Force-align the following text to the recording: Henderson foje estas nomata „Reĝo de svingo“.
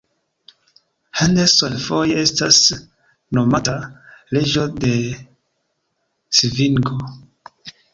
Henderson 1.19 1.75
foje 1.89 2.17
estas 2.29 2.59
nomata 3.41 3.77
„Reĝo 4.35 4.67
de 4.83 4.99
svingo“. 6.43 7.03